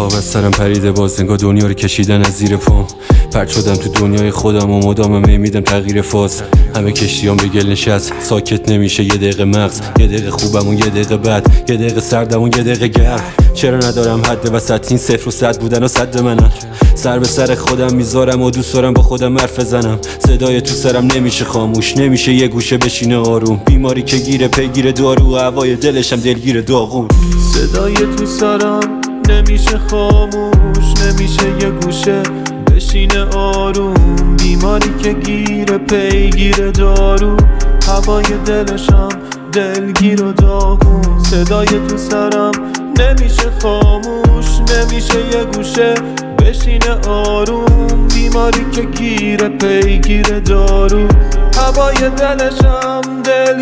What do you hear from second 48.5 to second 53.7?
که گیره پیگیر دارو هوای دلشم داغون